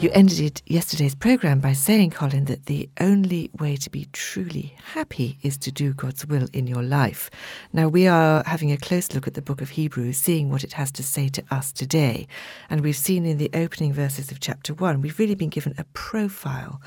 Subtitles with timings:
[0.00, 5.38] You ended yesterday's programme by saying, Colin, that the only way to be truly happy
[5.42, 7.30] is to do God's will in your life.
[7.74, 10.72] Now, we are having a close look at the book of Hebrews, seeing what it
[10.72, 12.26] has to say to us today.
[12.70, 15.84] And we've seen in the opening verses of chapter one, we've really been given a
[15.92, 16.80] profile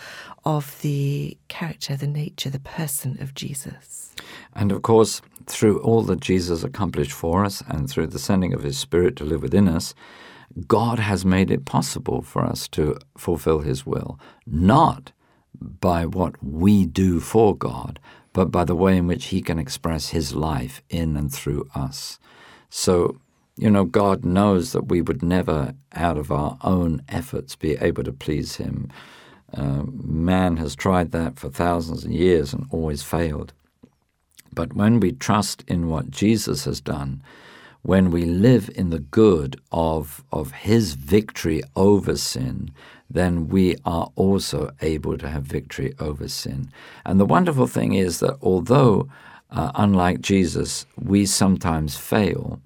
[0.43, 4.15] of the character, the nature, the person of Jesus.
[4.55, 8.63] And of course, through all that Jesus accomplished for us and through the sending of
[8.63, 9.93] his Spirit to live within us,
[10.67, 15.11] God has made it possible for us to fulfill His will, not
[15.59, 17.99] by what we do for God,
[18.33, 22.19] but by the way in which He can express His life in and through us.
[22.69, 23.19] So,
[23.57, 28.03] you know, God knows that we would never, out of our own efforts, be able
[28.03, 28.91] to please Him.
[29.53, 33.53] Uh, man has tried that for thousands of years and always failed.
[34.51, 37.21] But when we trust in what Jesus has done,
[37.83, 42.71] when we live in the good of, of His victory over sin,
[43.09, 46.71] then we are also able to have victory over sin.
[47.05, 49.07] And the wonderful thing is that although,
[49.51, 52.59] uh, unlike Jesus, we sometimes fail,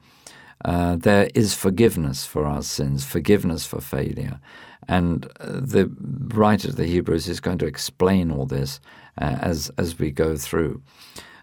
[0.64, 4.40] uh, there is forgiveness for our sins, forgiveness for failure.
[4.88, 5.92] And uh, the
[6.34, 8.80] writer of the Hebrews is going to explain all this
[9.20, 10.82] uh, as, as we go through.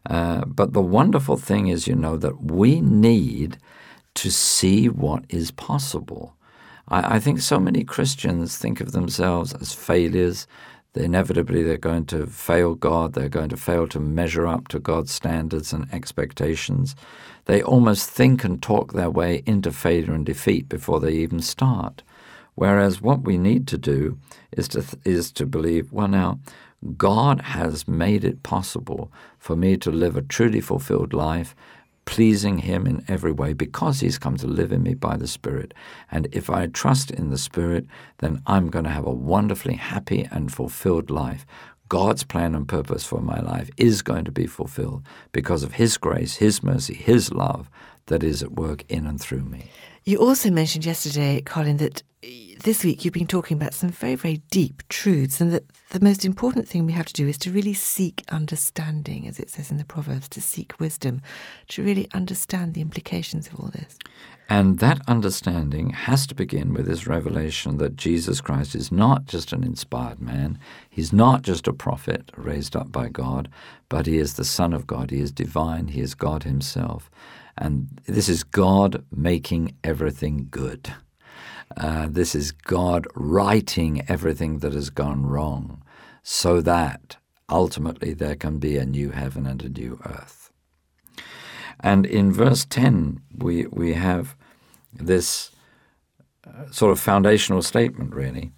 [0.08, 3.58] Uh, but the wonderful thing is, you know, that we need
[4.14, 6.34] to see what is possible.
[6.88, 10.46] I, I, think so many Christians think of themselves as failures.
[10.94, 13.14] Inevitably, they're going to fail God.
[13.14, 16.94] They're going to fail to measure up to God's standards and expectations.
[17.46, 22.02] They almost think and talk their way into failure and defeat before they even start.
[22.54, 24.18] Whereas what we need to do
[24.52, 26.38] is to, is to believe, well, now,
[26.96, 31.54] God has made it possible for me to live a truly fulfilled life,
[32.04, 35.72] pleasing Him in every way because He's come to live in me by the Spirit.
[36.10, 37.86] And if I trust in the Spirit,
[38.18, 41.46] then I'm going to have a wonderfully happy and fulfilled life.
[41.88, 45.96] God's plan and purpose for my life is going to be fulfilled because of His
[45.96, 47.70] grace, His mercy, His love
[48.06, 49.70] that is at work in and through me.
[50.04, 52.02] You also mentioned yesterday, Colin, that
[52.60, 56.24] this week you've been talking about some very, very deep truths, and that the most
[56.24, 59.76] important thing we have to do is to really seek understanding, as it says in
[59.76, 61.20] the Proverbs, to seek wisdom,
[61.68, 63.98] to really understand the implications of all this.
[64.48, 69.52] And that understanding has to begin with this revelation that Jesus Christ is not just
[69.52, 70.58] an inspired man,
[70.90, 73.48] he's not just a prophet raised up by God,
[73.88, 77.10] but he is the Son of God, he is divine, he is God himself.
[77.56, 80.92] And this is God making everything good.
[81.76, 85.82] Uh, this is God righting everything that has gone wrong
[86.22, 87.16] so that
[87.48, 90.50] ultimately there can be a new heaven and a new earth.
[91.80, 94.36] And in verse 10, we, we have
[94.92, 95.50] this
[96.46, 98.52] uh, sort of foundational statement, really.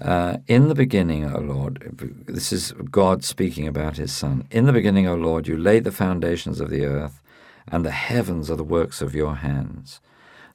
[0.00, 4.46] Uh, in the beginning, O Lord, this is God speaking about his Son.
[4.50, 7.20] In the beginning, O Lord, you laid the foundations of the earth,
[7.68, 10.00] and the heavens are the works of your hands.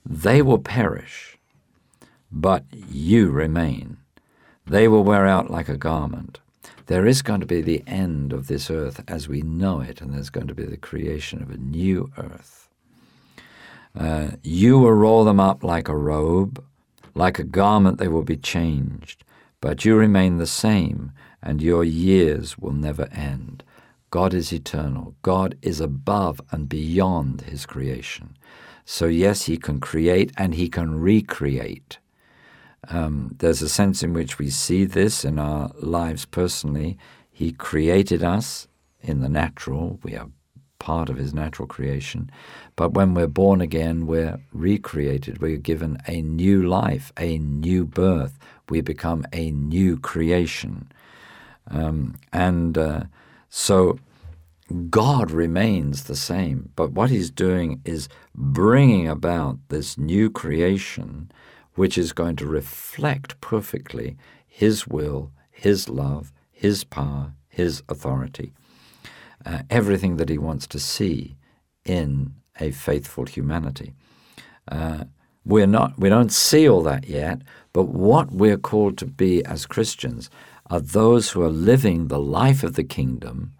[0.05, 1.37] They will perish
[2.35, 3.97] but you remain.
[4.67, 6.39] They will wear out like a garment.
[6.87, 10.13] There is going to be the end of this earth as we know it, and
[10.13, 12.67] there's going to be the creation of a new earth.
[13.97, 16.63] Uh, you will roll them up like a robe,
[17.15, 19.23] like a garment they will be changed,
[19.61, 23.63] but you remain the same, and your years will never end.
[24.11, 25.15] God is eternal.
[25.21, 28.37] God is above and beyond his creation.
[28.83, 31.97] So, yes, he can create and he can recreate.
[32.89, 36.97] Um, there's a sense in which we see this in our lives personally.
[37.31, 38.67] He created us
[39.01, 40.29] in the natural, we are
[40.79, 42.29] part of His natural creation.
[42.75, 45.41] But when we're born again, we're recreated.
[45.41, 48.37] We're given a new life, a new birth.
[48.69, 50.91] We become a new creation.
[51.69, 53.03] Um, and uh,
[53.49, 53.99] so
[54.89, 61.31] God remains the same, but what He's doing is bringing about this new creation
[61.75, 64.17] which is going to reflect perfectly
[64.47, 68.53] His will, His love, His power, His authority,
[69.45, 71.35] uh, everything that He wants to see
[71.85, 73.93] in a faithful humanity.
[74.67, 75.05] Uh,
[75.45, 77.41] we're not, we don't see all that yet,
[77.71, 80.29] but what we're called to be as Christians
[80.71, 83.53] are those who are living the life of the kingdom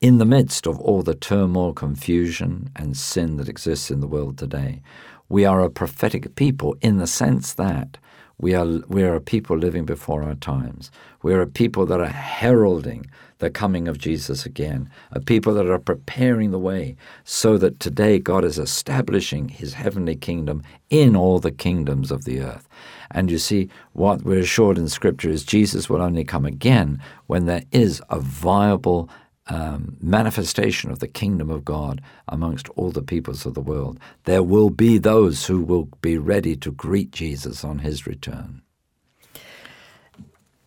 [0.00, 4.38] in the midst of all the turmoil, confusion, and sin that exists in the world
[4.38, 4.80] today.
[5.28, 7.98] We are a prophetic people in the sense that
[8.38, 10.90] We are, we are a people living before our times.
[11.22, 13.06] We are a people that are heralding
[13.38, 18.18] the coming of Jesus again, a people that are preparing the way so that today
[18.18, 22.68] God is establishing his heavenly kingdom in all the kingdoms of the earth.
[23.12, 27.46] And you see, what we're assured in Scripture is Jesus will only come again when
[27.46, 29.08] there is a viable
[29.48, 33.98] um, manifestation of the kingdom of God amongst all the peoples of the world.
[34.24, 38.62] There will be those who will be ready to greet Jesus on his return.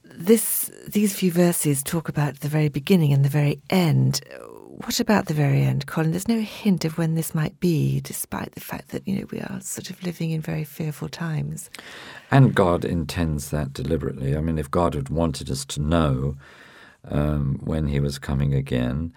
[0.03, 4.21] This, these few verses talk about the very beginning and the very end.
[4.39, 6.11] What about the very end, Colin?
[6.11, 9.39] There's no hint of when this might be, despite the fact that you know we
[9.39, 11.69] are sort of living in very fearful times.
[12.31, 14.35] And God intends that deliberately.
[14.35, 16.35] I mean, if God had wanted us to know
[17.09, 19.13] um, when He was coming again,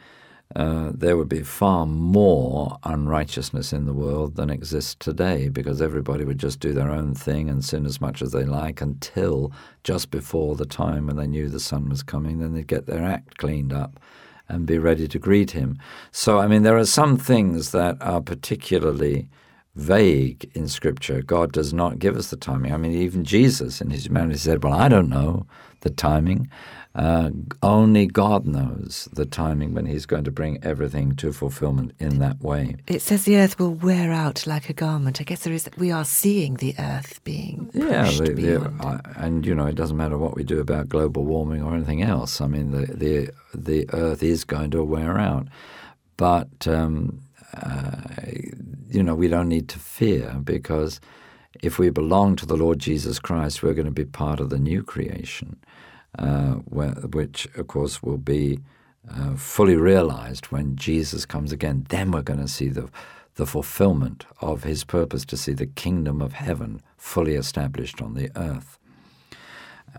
[0.56, 6.25] uh, there would be far more unrighteousness in the world than exists today because everybody
[6.25, 9.52] would just do their own thing and sin as much as they like until
[9.85, 12.38] just before the time when they knew the Son was coming.
[12.38, 14.00] Then they'd get their act cleaned up
[14.49, 15.79] and be ready to greet him.
[16.11, 19.29] So, I mean, there are some things that are particularly
[19.79, 21.23] vague in Scripture.
[21.23, 22.73] God does not give us the timing.
[22.73, 25.47] I mean, even Jesus in his humanity said, Well, I don't know
[25.81, 26.51] the timing.
[26.95, 27.31] Uh,
[27.63, 32.41] only God knows the timing when He's going to bring everything to fulfillment in that
[32.41, 32.75] way.
[32.89, 35.21] It says the earth will wear out like a garment.
[35.21, 35.71] I guess there is.
[35.77, 40.19] We are seeing the earth being yeah, the, the, and you know it doesn't matter
[40.19, 42.41] what we do about global warming or anything else.
[42.41, 45.47] I mean, the the the earth is going to wear out,
[46.17, 47.21] but um,
[48.89, 51.00] you know we don't need to fear because
[51.62, 54.59] if we belong to the Lord Jesus Christ, we're going to be part of the
[54.59, 55.59] new creation
[56.19, 58.61] uh, where, which, of course, will be
[59.11, 61.87] uh, fully realized when Jesus comes again.
[61.89, 62.89] Then we're going to see the,
[63.37, 68.31] the fulfillment of his purpose to see the kingdom of heaven fully established on the
[68.37, 68.79] earth.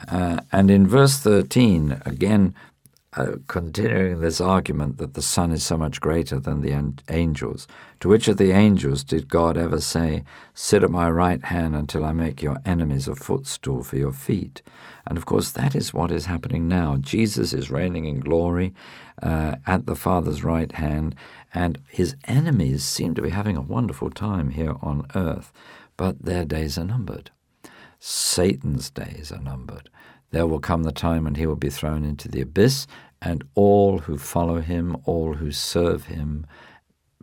[0.07, 2.53] Uh, and in verse 13, again,
[3.13, 7.67] uh, continuing this argument that the Son is so much greater than the an- angels.
[8.01, 10.23] To which of the angels did God ever say,
[10.53, 14.61] Sit at my right hand until I make your enemies a footstool for your feet?
[15.07, 16.97] And of course, that is what is happening now.
[16.97, 18.73] Jesus is reigning in glory
[19.23, 21.15] uh, at the Father's right hand,
[21.51, 25.51] and his enemies seem to be having a wonderful time here on earth,
[25.97, 27.31] but their days are numbered.
[27.99, 29.89] Satan's days are numbered.
[30.31, 32.87] There will come the time when he will be thrown into the abyss,
[33.21, 36.45] and all who follow him, all who serve him,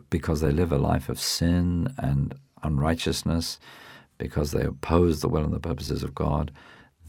[0.09, 3.59] because they live a life of sin and unrighteousness,
[4.17, 6.51] because they oppose the will and the purposes of God,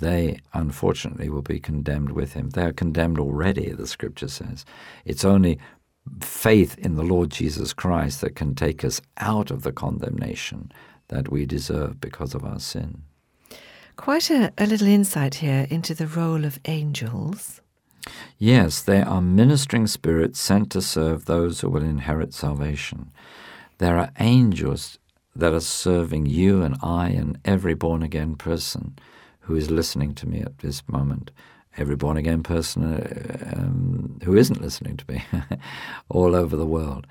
[0.00, 2.50] they unfortunately will be condemned with him.
[2.50, 4.64] They are condemned already, the scripture says.
[5.04, 5.58] It's only
[6.20, 10.70] faith in the Lord Jesus Christ that can take us out of the condemnation
[11.08, 13.02] that we deserve because of our sin.
[13.98, 17.60] Quite a, a little insight here into the role of angels.
[18.38, 23.10] Yes, they are ministering spirits sent to serve those who will inherit salvation.
[23.78, 25.00] There are angels
[25.34, 28.96] that are serving you and I and every born again person
[29.40, 31.32] who is listening to me at this moment.
[31.76, 35.24] Every born again person uh, um, who isn't listening to me
[36.08, 37.04] all over the world.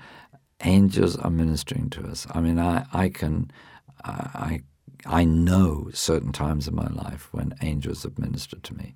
[0.64, 2.26] Angels are ministering to us.
[2.30, 3.50] I mean, I, I can,
[4.04, 4.62] I, I
[5.24, 8.94] know certain times in my life when angels have ministered to me.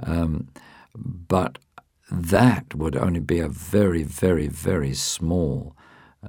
[0.00, 0.48] Um,
[0.94, 1.58] but
[2.10, 5.76] that would only be a very, very, very small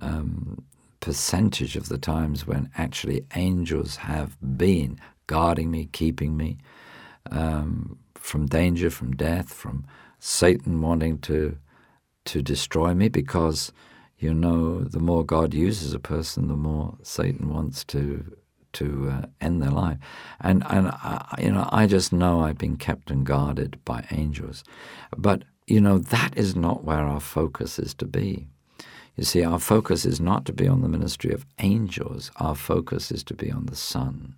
[0.01, 0.63] um,
[0.99, 6.57] percentage of the times when actually angels have been guarding me, keeping me
[7.31, 9.85] um, from danger, from death, from
[10.19, 11.57] Satan wanting to
[12.25, 13.71] to destroy me because
[14.19, 18.35] you know the more God uses a person, the more Satan wants to
[18.73, 19.97] to uh, end their life.
[20.39, 24.63] And and I, you know, I just know I've been kept and guarded by angels,
[25.17, 28.47] but you know that is not where our focus is to be.
[29.15, 32.31] You see, our focus is not to be on the ministry of angels.
[32.37, 34.35] Our focus is to be on the Son,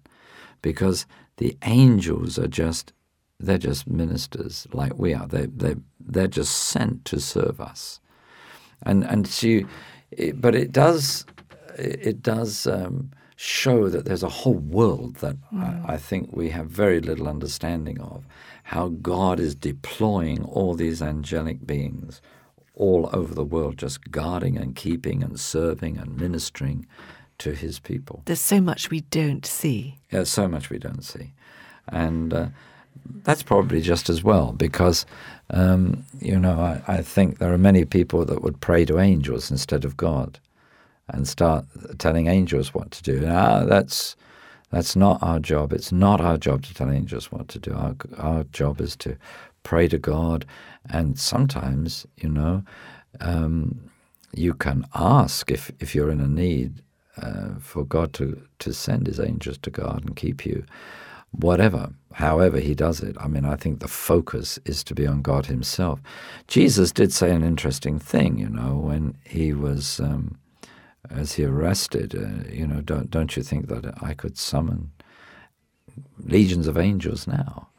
[0.61, 1.05] because
[1.37, 2.93] the angels are just
[3.39, 5.27] they're just ministers like we are.
[5.27, 7.99] They they they're just sent to serve us,
[8.83, 9.61] and and so,
[10.35, 11.25] but it does
[11.77, 12.67] it does.
[12.67, 13.11] Um,
[13.41, 15.89] show that there's a whole world that mm.
[15.89, 18.23] I, I, think we have very little understanding of.
[18.65, 22.21] How God is deploying all these angelic beings
[22.75, 26.85] all over the world, just guarding and keeping and serving and ministering
[27.39, 28.21] to his people.
[28.25, 29.97] There's so much we don't see.
[30.11, 31.33] Yeah, so much we don't see.
[31.87, 32.47] And uh,
[33.23, 35.07] that's probably just as well because,
[35.49, 39.49] um, you know, I, I think there are many people that would pray to angels
[39.49, 40.39] instead of God
[41.13, 41.65] and start
[41.97, 43.19] telling angels what to do.
[43.21, 44.15] Now, that's
[44.71, 45.73] That's not our job.
[45.73, 47.73] It's not our job to tell angels what to do.
[47.73, 49.17] Our, our job is to
[49.63, 50.45] pray to God,
[50.89, 52.63] and sometimes, you know,
[53.19, 53.91] um,
[54.33, 56.81] you can ask if, if you're in a need
[57.21, 58.25] uh, for God to,
[58.59, 60.63] to send his angels to guard and keep you,
[61.31, 63.17] whatever, however he does it.
[63.19, 65.99] I mean, I think the focus is to be on God himself.
[66.47, 70.37] Jesus did say an interesting thing, you know, when he was, um,
[71.09, 74.91] as he arrested, uh, you know, don't, don't you think that I could summon
[76.19, 77.69] legions of angels now?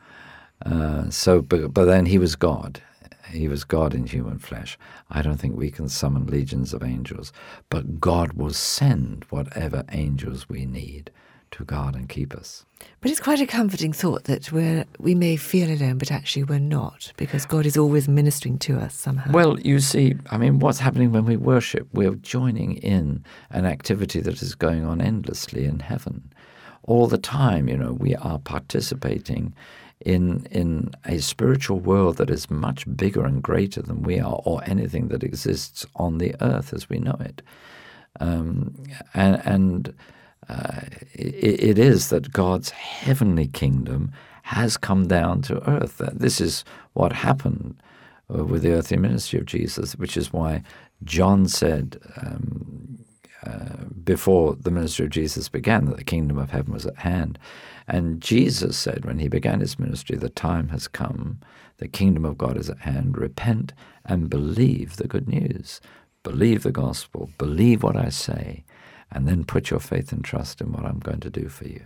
[0.64, 2.82] Uh, so, but, but then he was God.
[3.30, 4.78] He was God in human flesh.
[5.10, 7.32] I don't think we can summon legions of angels,
[7.70, 11.10] but God will send whatever angels we need
[11.52, 12.64] to guard and keep us.
[13.00, 16.58] But it's quite a comforting thought that we're, we may feel alone, but actually we're
[16.58, 19.30] not, because God is always ministering to us somehow.
[19.32, 21.88] Well, you see, I mean, what's happening when we worship?
[21.92, 26.32] We're joining in an activity that is going on endlessly in heaven.
[26.84, 29.54] All the time, you know, we are participating
[30.04, 34.60] in in a spiritual world that is much bigger and greater than we are, or
[34.64, 37.40] anything that exists on the earth as we know it.
[38.18, 38.74] Um,
[39.14, 39.94] and, and
[40.48, 40.80] uh,
[41.14, 46.00] it, it is that God's heavenly kingdom has come down to earth.
[46.12, 47.76] This is what happened
[48.34, 50.62] uh, with the earthly ministry of Jesus, which is why
[51.04, 52.98] John said um,
[53.44, 57.38] uh, before the ministry of Jesus began that the kingdom of heaven was at hand.
[57.88, 61.40] And Jesus said when he began his ministry, The time has come,
[61.78, 63.18] the kingdom of God is at hand.
[63.18, 63.72] Repent
[64.04, 65.80] and believe the good news.
[66.22, 67.30] Believe the gospel.
[67.38, 68.64] Believe what I say.
[69.14, 71.84] And then put your faith and trust in what I'm going to do for you.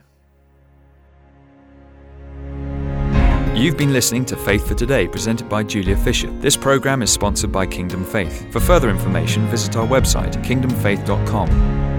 [3.54, 6.30] You've been listening to Faith for Today, presented by Julia Fisher.
[6.40, 8.52] This program is sponsored by Kingdom Faith.
[8.52, 11.96] For further information, visit our website, kingdomfaith.com.